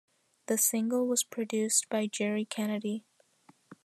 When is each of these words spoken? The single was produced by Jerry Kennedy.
The 0.47 0.57
single 0.57 1.05
was 1.05 1.23
produced 1.23 1.87
by 1.87 2.07
Jerry 2.07 2.43
Kennedy. 2.43 3.05